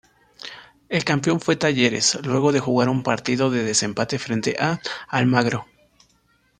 El 0.89 1.03
campeón 1.05 1.39
fue 1.39 1.57
Talleres 1.57 2.17
luego 2.25 2.51
de 2.51 2.59
jugar 2.59 2.89
un 2.89 3.03
partido 3.03 3.51
de 3.51 3.63
desempate 3.63 4.17
frente 4.17 4.55
a 4.59 4.81
Almagro. 5.07 5.67